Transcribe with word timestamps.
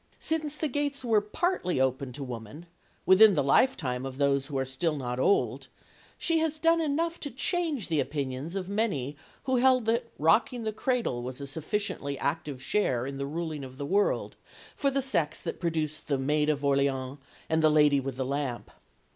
Since 0.19 0.57
the 0.57 0.67
gates 0.67 1.05
were 1.05 1.21
partly 1.21 1.79
opened 1.79 2.15
to 2.15 2.23
woman, 2.23 2.65
within 3.05 3.35
the 3.35 3.43
lifetime 3.43 4.03
of 4.03 4.17
those 4.17 4.47
who 4.47 4.57
are 4.57 4.65
still 4.65 4.95
not 4.95 5.19
old, 5.19 5.67
she 6.17 6.39
has 6.39 6.57
done 6.57 6.81
enough 6.81 7.19
to 7.19 7.29
change 7.29 7.87
the 7.87 7.99
opinions 7.99 8.55
of 8.55 8.67
many 8.67 9.15
who 9.43 9.57
held 9.57 9.85
that 9.85 10.11
rocking 10.17 10.63
the 10.63 10.73
cradle 10.73 11.21
was 11.21 11.39
a 11.39 11.45
sufficiently 11.45 12.17
active 12.17 12.63
share 12.63 13.05
in 13.05 13.19
the 13.19 13.27
ruling 13.27 13.63
of 13.63 13.77
the 13.77 13.85
world 13.85 14.35
for 14.75 14.89
the 14.89 15.03
sex 15.03 15.39
that 15.39 15.59
produced 15.59 16.07
the 16.07 16.17
Maid 16.17 16.49
of 16.49 16.65
Orleans 16.65 17.19
and 17.47 17.61
the 17.61 17.69
Lady 17.69 17.99
with 17.99 18.17
the 18.17 18.25
Lamp. 18.25 18.71